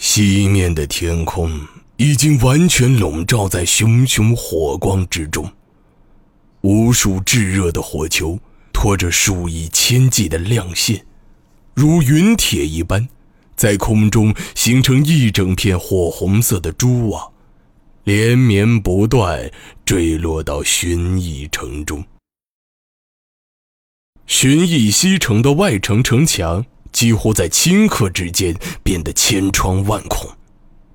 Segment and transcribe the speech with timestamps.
[0.00, 1.60] 西面的天空
[1.98, 5.52] 已经完全笼罩在熊熊火光之中，
[6.62, 8.40] 无数炙热的火球
[8.72, 11.04] 拖着数以千计的亮线，
[11.74, 13.06] 如云铁一般，
[13.54, 17.32] 在空中形成一整片火红色的蛛网，
[18.04, 19.52] 连绵不断
[19.84, 22.02] 坠落到寻邑城中。
[24.26, 26.64] 寻邑西城的外城城墙。
[26.92, 30.30] 几乎在顷刻之间变得千疮万孔，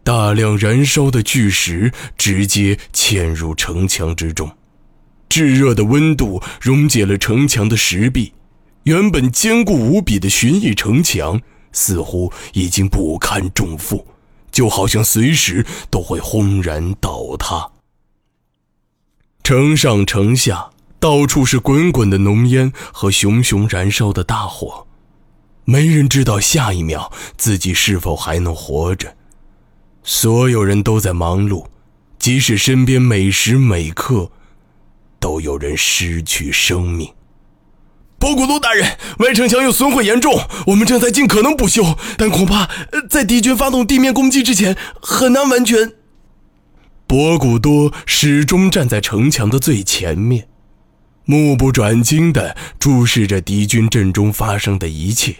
[0.04, 4.52] 大量燃烧的巨石直接嵌入城墙之中，
[5.30, 8.34] 炙热的温度溶解了城墙的石壁，
[8.84, 14.06] 原本坚固无比的寻邑城墙似乎已经不堪重负，
[14.52, 17.72] 就好像随时都会轰然倒塌。
[19.44, 24.85] 城上城下到处是滚滚的浓烟和熊熊燃烧的大火。
[25.66, 29.16] 没人知道下一秒自己是否还能活着，
[30.04, 31.66] 所有人都在忙碌，
[32.20, 34.30] 即使身边每时每刻
[35.20, 37.12] 都有人失去生命。
[38.20, 42.70] 博古多大人，外城墙有损毁严重，我们正在尽可能补修，但恐怕
[43.10, 45.94] 在敌军发动地面攻击之前很难完全。
[47.08, 50.48] 博古多始终站在城墙的最前面，
[51.26, 55.36] 目不转睛地注视着敌军阵中发生的一切。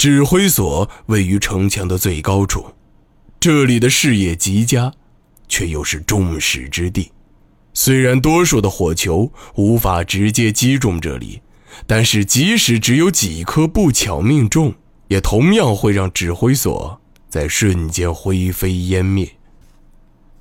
[0.00, 2.64] 指挥所位于城墙的最高处，
[3.38, 4.90] 这里的视野极佳，
[5.46, 7.12] 却又是众矢之的。
[7.74, 11.42] 虽然多数的火球无法直接击中这里，
[11.86, 14.72] 但是即使只有几颗不巧命中，
[15.08, 16.98] 也同样会让指挥所
[17.28, 19.30] 在瞬间灰飞烟灭。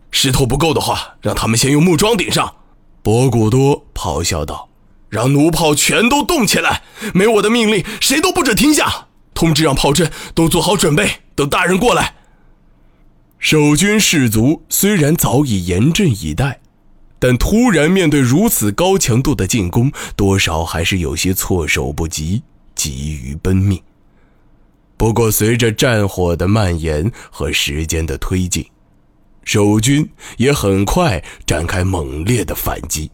[0.09, 2.55] 石头不够的话，让他们先用木桩顶上。
[3.03, 4.69] 博古多咆哮道
[5.11, 6.83] ：“让弩炮全都动起来！
[7.13, 9.07] 没我的命令，谁都不准停下。”
[9.39, 12.15] 通知让炮阵都做好准备，等大人过来。
[13.37, 16.59] 守军士卒虽然早已严阵以待，
[17.19, 22.43] 但突然面对如此高强度的进攻，多少还是有些措手不及，
[22.75, 23.81] 急于奔命。
[24.97, 28.65] 不过，随着战火的蔓延和时间的推进，
[29.45, 33.09] 守军也很快展开猛烈的反击。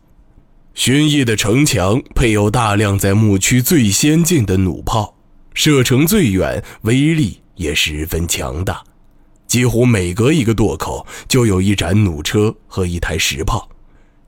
[0.74, 5.15] 寻邑的城墙配有大量在牧区最先进的弩炮。
[5.56, 8.84] 射程最远，威力也十分强大，
[9.48, 13.70] 几乎每隔一个垛口就有一盏弩车和一台石炮。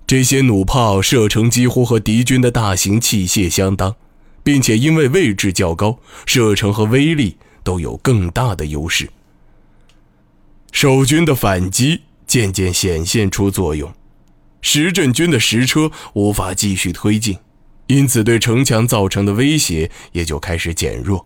[0.08, 3.94] 这些弩炮射程几乎和敌军的大型器械相当，
[4.42, 9.10] 并且因为位置较高，射程和威力都有更大的优势。
[10.72, 13.94] 守军的反击渐渐显现出作用，
[14.62, 17.38] 石镇军的石车无法继续推进。
[17.88, 21.26] 因此，对城墙造成的威胁也就开始减弱。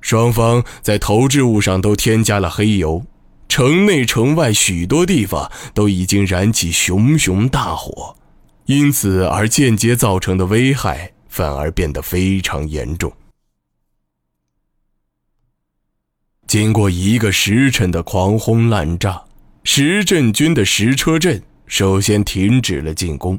[0.00, 3.06] 双方在投掷物上都添加了黑油，
[3.48, 8.16] 城内城外许多地方都已经燃起熊熊大火，
[8.66, 13.12] 因此而间接造成的危害反而变得非常严重。
[16.46, 19.22] 经过一个时辰的狂轰滥炸，
[19.62, 23.38] 石镇军的石车阵首先停止了进攻。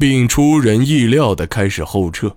[0.00, 2.34] 并出人意料地开始后撤，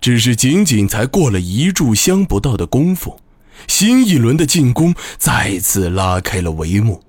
[0.00, 3.20] 只是仅仅才过了一炷香不到的功夫，
[3.68, 7.02] 新一轮的进攻再次拉开了帷幕，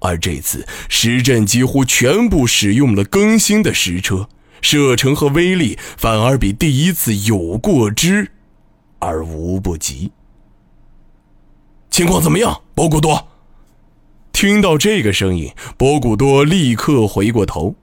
[0.00, 4.28] 而这次石阵几乎全部使用了更新的石车，
[4.62, 8.32] 射程和威力反而比第一次有过之
[8.98, 10.10] 而无不及。
[11.88, 13.28] 情况怎么样，博古多？
[14.32, 17.76] 听到这个声音，博古多立刻回过头。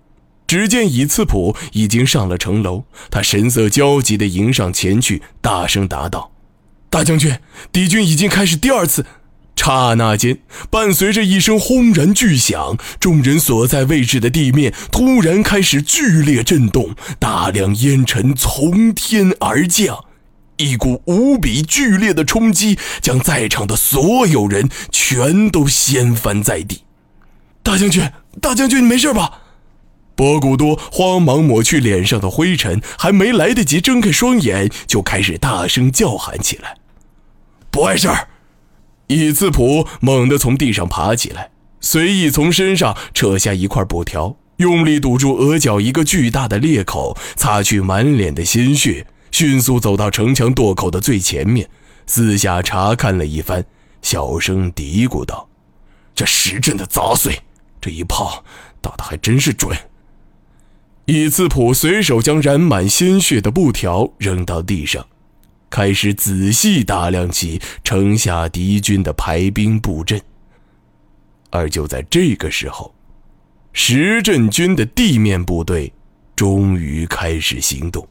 [0.47, 6.31] 只见以次普已经上了城楼，他神色焦急地迎上前去，大声答道
[6.90, 7.37] ：“大将军，
[7.72, 9.05] 敌军已经开始第二次。”
[9.58, 10.37] 刹那间，
[10.69, 20.05] 伴随着一声轰然巨响，众人所在位置的地面突然开始剧烈震动，大量烟尘从天而降，
[20.58, 26.84] 一股无比剧烈的冲击将在场的所有人全都掀翻在地。
[27.64, 28.08] 大将军，
[28.40, 29.44] 大将军，你没事吧？
[30.16, 36.78] 博古多慌忙抹去脸上的灰尘，还没来得及睁开双眼，就开始大声叫喊起来
[37.70, 38.29] ：“不碍事儿！”
[39.08, 41.52] 伊次普猛地从地上爬起来，
[41.82, 51.70] 随意从身上扯下一块布条，用力堵住额角一个巨大的裂口，擦去满脸的鲜血，迅速走到城墙垛口的最前面，
[52.08, 53.64] 四下查看了一番，
[54.02, 55.47] 小声嘀咕道
[56.16, 57.38] ：“这石阵的杂碎，
[57.82, 58.44] 这一炮
[58.79, 59.78] 打的还真是准。”
[61.05, 65.05] 以次普随手将染满鲜血的布条扔到地上，
[65.69, 70.19] 开始仔细打量起城下敌军的排兵布阵。
[71.52, 72.93] 而就在这个时候，
[73.72, 75.93] 石镇军的地面部队
[76.35, 78.07] 终于开始行动，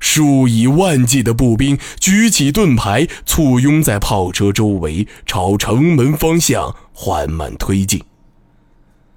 [0.00, 8.02] 数以万计的步兵举起盾牌，簇拥在炮车周围，朝城门方向缓慢推进。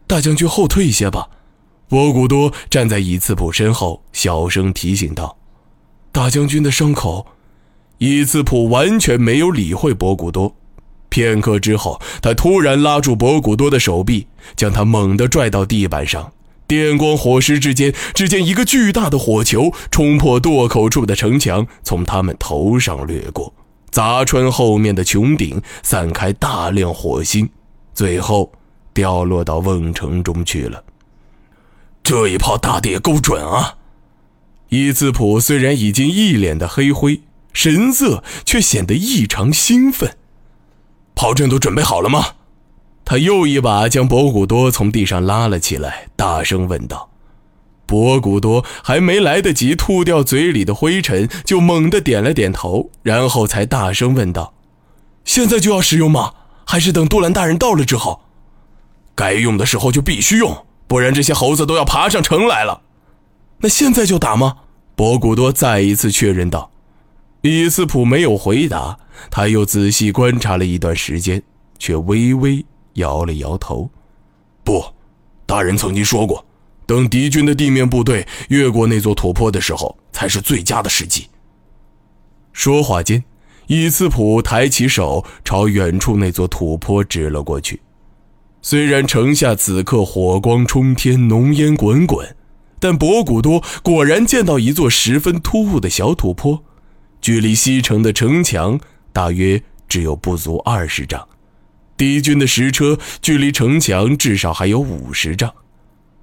[0.06, 1.28] 大将军后退一些吧，
[1.90, 5.36] 博古多站在伊次普身后，小声提醒道
[6.14, 7.26] ：“大将军的伤口。”
[7.98, 10.56] 伊次普完全没有理会博古多。
[11.10, 16.32] 片刻之后，他突然拉住博古多的手臂，将他猛地拽到地板上。
[16.68, 23.52] 电光火石之间，只见一个巨大的火球冲破垛口处的城墙，从他们头上掠过，
[23.90, 27.50] 砸穿后面的穹顶，散开大量火星，
[27.96, 28.52] 最后
[28.94, 30.84] 掉落到瓮城中去了。
[32.10, 33.76] 这一炮打得也够准啊！
[34.70, 37.22] 伊兹普虽然已经一脸的黑灰，
[37.54, 40.18] 神色却显得异常兴奋。
[41.14, 42.30] 炮阵都准备好了吗？
[43.06, 47.12] 他又一把将博古多从地上拉了起来，大声问道。
[47.86, 54.56] 博古多还没来得及吐掉嘴里的灰尘，就猛地点了点头，然后才大声问道
[55.26, 56.34] ：“现在就要使用吗？
[56.66, 58.22] 还是等杜兰大人到了之后？
[59.14, 62.82] 该用的时候就必须用，不然这些猴子都要爬上城来了。
[63.60, 64.58] 那现在就打吗？”
[64.98, 66.72] 博古多再一次确认道。
[67.42, 69.00] 伊斯普没有回答，
[69.32, 71.42] 他又仔细观察了一段时间，
[71.78, 72.66] 却微微
[72.96, 73.90] 摇了摇头
[74.66, 74.84] ：“不，
[75.46, 76.46] 大人曾经说过，
[76.86, 81.30] 等敌军的地面部队越过那座土坡的时候，才是最佳的时机。”
[82.52, 83.24] 说话间，
[83.68, 87.80] 伊斯普抬起手朝远处那座土坡指了过去。
[88.62, 92.36] 虽然城下此刻火光冲天，浓烟滚滚，
[92.80, 96.64] 但博古多果然见到一座十分突兀的小土坡。
[97.22, 98.80] 距离西城的城墙
[99.12, 101.28] 大约只有不足二十丈，
[101.98, 105.54] 敌军的石车距离城墙至少还有五十丈。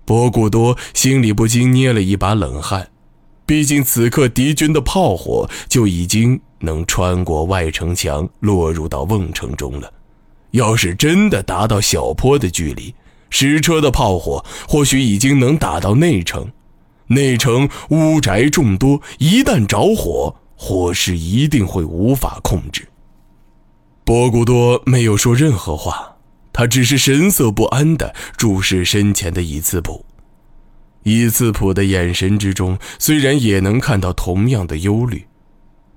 [0.05, 2.91] 博古多心里不禁捏了一把冷汗，
[3.45, 9.91] 毕竟此刻敌军的炮火就已经能穿过外城墙，落入到瓮城中了。
[10.57, 12.95] 要是真的达到小坡的距离，
[13.31, 16.51] 石车的炮火或许已经能打到内城。
[17.09, 22.89] 内城屋宅众多，一旦着火，火势一定会无法控制。
[24.03, 26.17] 博古多没有说任何话，
[26.53, 30.05] 他只是神色不安地注视身前的伊次普。
[31.05, 35.27] 伊次普的眼神之中虽然也能看到同样的忧虑，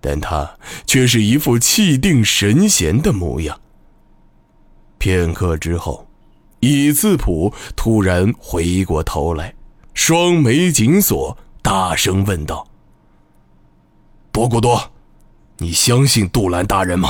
[0.02, 3.60] 但他却是一副气定神闲的模样。
[5.00, 6.06] 片刻之后，
[6.60, 9.56] 以次普突然回过头来，
[9.96, 12.68] 双眉紧锁，大声问道。
[14.32, 14.92] 博古多，
[15.58, 17.10] 你相信杜兰大人吗？